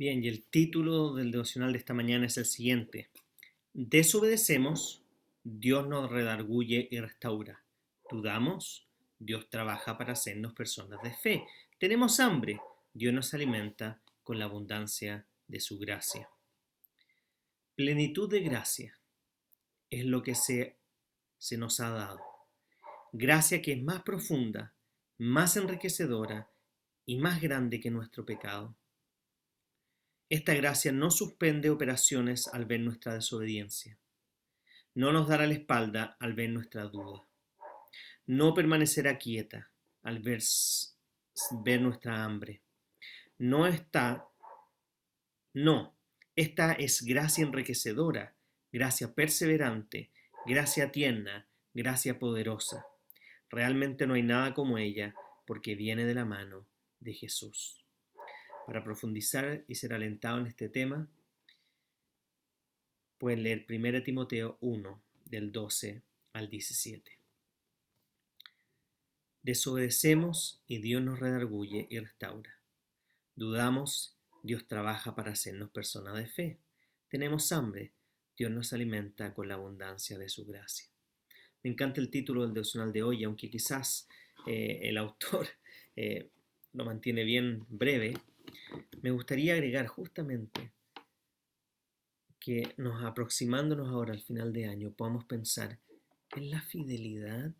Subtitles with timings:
[0.00, 3.10] Bien, y el título del devocional de esta mañana es el siguiente.
[3.74, 5.04] Desobedecemos,
[5.44, 7.62] Dios nos redarguye y restaura.
[8.08, 11.46] Dudamos, Dios trabaja para hacernos personas de fe.
[11.78, 12.58] Tenemos hambre,
[12.94, 16.30] Dios nos alimenta con la abundancia de su gracia.
[17.74, 18.98] Plenitud de gracia
[19.90, 20.78] es lo que se,
[21.36, 22.20] se nos ha dado.
[23.12, 24.72] Gracia que es más profunda,
[25.18, 26.50] más enriquecedora
[27.04, 28.79] y más grande que nuestro pecado.
[30.30, 33.98] Esta gracia no suspende operaciones al ver nuestra desobediencia.
[34.94, 37.26] No nos dará la espalda al ver nuestra duda.
[38.26, 39.72] No permanecerá quieta
[40.04, 40.40] al ver,
[41.80, 42.62] nuestra hambre.
[43.38, 44.28] No está,
[45.52, 45.96] no,
[46.36, 48.36] esta es gracia enriquecedora,
[48.70, 50.12] gracia perseverante,
[50.46, 52.86] gracia tierna, gracia poderosa.
[53.48, 55.12] Realmente no hay nada como ella
[55.44, 56.68] porque viene de la mano
[57.00, 57.80] de Jesús
[58.66, 61.08] para profundizar y ser alentado en este tema,
[63.18, 66.02] pueden leer 1 Timoteo 1, del 12
[66.32, 67.18] al 17.
[69.42, 72.58] Desobedecemos y Dios nos redarguye y restaura.
[73.34, 76.58] Dudamos, Dios trabaja para hacernos personas de fe.
[77.08, 77.92] Tenemos hambre,
[78.36, 80.88] Dios nos alimenta con la abundancia de su gracia.
[81.62, 84.08] Me encanta el título del devocional de hoy, aunque quizás
[84.46, 85.46] eh, el autor
[85.96, 86.30] eh,
[86.72, 88.14] lo mantiene bien breve,
[89.02, 90.72] me gustaría agregar justamente
[92.38, 95.78] que nos aproximándonos ahora al final de año podamos pensar
[96.36, 97.54] en la fidelidad,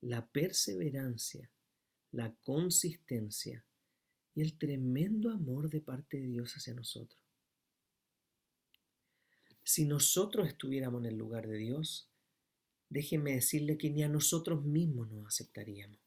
[0.00, 1.50] la perseverancia,
[2.12, 3.64] la consistencia
[4.34, 7.20] y el tremendo amor de parte de Dios hacia nosotros.
[9.64, 12.08] Si nosotros estuviéramos en el lugar de Dios,
[12.88, 15.98] déjenme decirle que ni a nosotros mismos nos aceptaríamos.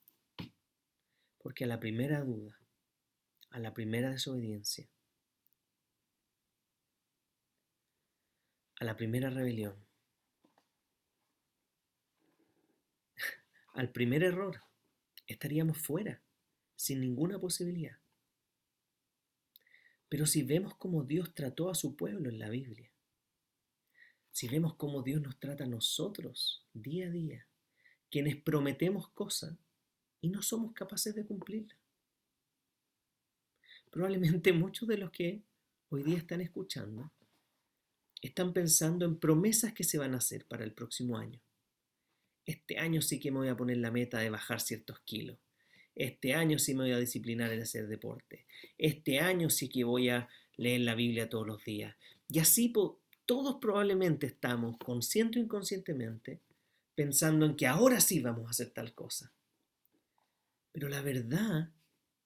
[1.40, 2.58] Porque a la primera duda,
[3.50, 4.88] a la primera desobediencia,
[8.80, 9.76] a la primera rebelión,
[13.74, 14.62] al primer error,
[15.26, 16.22] estaríamos fuera,
[16.76, 17.98] sin ninguna posibilidad.
[20.10, 22.92] Pero si vemos cómo Dios trató a su pueblo en la Biblia,
[24.32, 27.48] si vemos cómo Dios nos trata a nosotros día a día,
[28.10, 29.58] quienes prometemos cosas
[30.22, 31.79] y no somos capaces de cumplirlas,
[33.90, 35.42] Probablemente muchos de los que
[35.90, 37.12] hoy día están escuchando
[38.22, 41.40] están pensando en promesas que se van a hacer para el próximo año.
[42.46, 45.38] Este año sí que me voy a poner la meta de bajar ciertos kilos.
[45.96, 48.46] Este año sí me voy a disciplinar en hacer deporte.
[48.78, 50.28] Este año sí que voy a
[50.58, 51.96] leer la Biblia todos los días.
[52.28, 52.74] Y así
[53.26, 56.42] todos probablemente estamos, consciente o inconscientemente,
[56.96, 59.32] pensando en que ahora sí vamos a hacer tal cosa.
[60.72, 61.70] Pero la verdad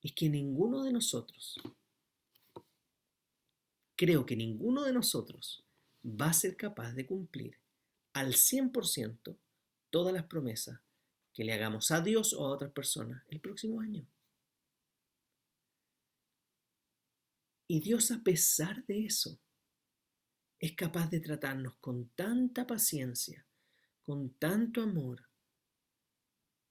[0.03, 1.59] es que ninguno de nosotros,
[3.95, 5.63] creo que ninguno de nosotros
[6.05, 7.57] va a ser capaz de cumplir
[8.11, 9.37] al 100%
[9.89, 10.81] todas las promesas
[11.33, 14.05] que le hagamos a Dios o a otras personas el próximo año.
[17.67, 19.39] Y Dios a pesar de eso
[20.59, 23.45] es capaz de tratarnos con tanta paciencia,
[24.03, 25.27] con tanto amor,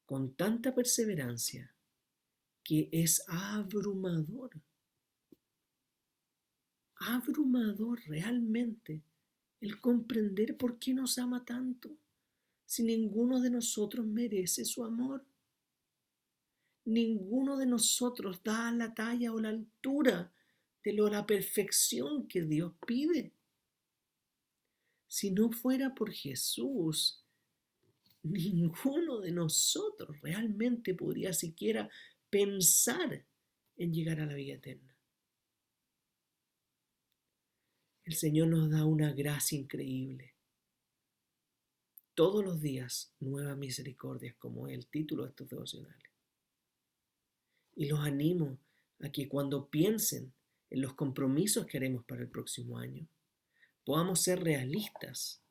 [0.04, 1.74] con tanta perseverancia,
[2.62, 4.50] que es abrumador.
[6.96, 9.02] Abrumador realmente
[9.60, 11.96] el comprender por qué nos ama tanto
[12.66, 15.24] si ninguno de nosotros merece su amor.
[16.84, 20.32] Ninguno de nosotros da la talla o la altura
[20.82, 23.32] de lo, la perfección que Dios pide.
[25.06, 27.22] Si no fuera por Jesús,
[28.22, 31.90] ninguno de nosotros realmente podría siquiera
[32.32, 33.26] pensar
[33.76, 34.96] en llegar a la vida eterna.
[38.04, 40.32] El Señor nos da una gracia increíble.
[42.14, 46.10] Todos los días nuevas misericordias, como es el título de estos devocionales.
[47.76, 48.58] Y los animo
[49.00, 50.32] a que cuando piensen
[50.70, 53.06] en los compromisos que haremos para el próximo año,
[53.84, 55.42] podamos ser realistas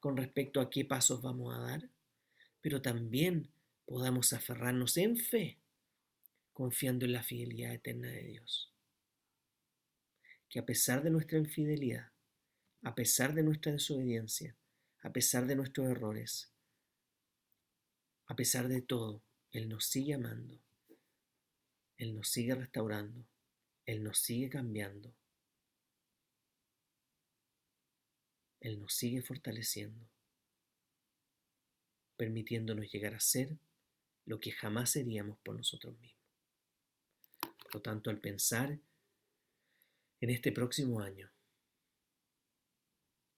[0.00, 1.88] con respecto a qué pasos vamos a dar,
[2.60, 3.52] pero también
[3.86, 5.58] podamos aferrarnos en fe,
[6.58, 8.74] confiando en la fidelidad eterna de Dios.
[10.48, 12.10] Que a pesar de nuestra infidelidad,
[12.82, 14.56] a pesar de nuestra desobediencia,
[15.02, 16.52] a pesar de nuestros errores,
[18.26, 19.22] a pesar de todo,
[19.52, 20.60] Él nos sigue amando,
[21.96, 23.24] Él nos sigue restaurando,
[23.86, 25.14] Él nos sigue cambiando,
[28.58, 30.10] Él nos sigue fortaleciendo,
[32.16, 33.56] permitiéndonos llegar a ser
[34.24, 36.17] lo que jamás seríamos por nosotros mismos.
[37.68, 38.80] Por lo tanto, al pensar
[40.20, 41.30] en este próximo año,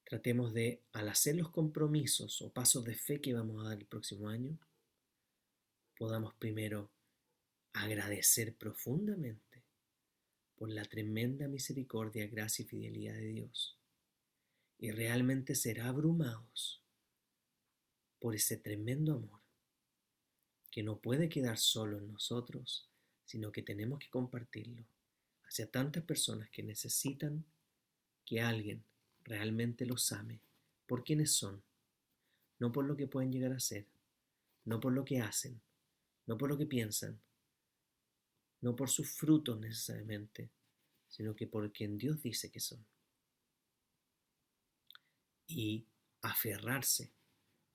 [0.05, 3.87] tratemos de, al hacer los compromisos o pasos de fe que vamos a dar el
[3.87, 4.57] próximo año,
[5.97, 6.91] podamos primero
[7.73, 9.65] agradecer profundamente
[10.55, 13.79] por la tremenda misericordia, gracia y fidelidad de Dios.
[14.79, 16.83] Y realmente ser abrumados
[18.21, 19.41] por ese tremendo amor
[20.71, 22.90] que no puede quedar solo en nosotros,
[23.31, 24.85] sino que tenemos que compartirlo
[25.45, 27.45] hacia tantas personas que necesitan
[28.27, 28.83] que alguien
[29.23, 30.41] realmente los ame
[30.85, 31.63] por quienes son,
[32.59, 33.87] no por lo que pueden llegar a ser,
[34.65, 35.61] no por lo que hacen,
[36.27, 37.21] no por lo que piensan,
[38.63, 40.51] no por sus frutos necesariamente,
[41.09, 42.85] sino que por quien Dios dice que son.
[45.47, 45.87] Y
[46.23, 47.13] aferrarse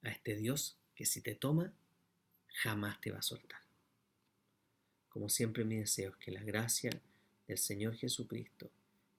[0.02, 1.72] a este Dios que si te toma,
[2.62, 3.65] jamás te va a soltar.
[5.16, 6.92] Como siempre mi deseo es que la gracia
[7.48, 8.70] del Señor Jesucristo,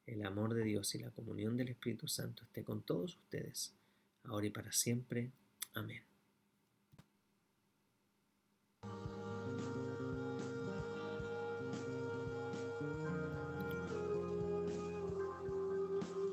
[0.06, 3.72] el amor de Dios y la comunión del Espíritu Santo esté con todos ustedes,
[4.25, 5.31] ahora y para siempre.
[5.72, 6.02] Amén.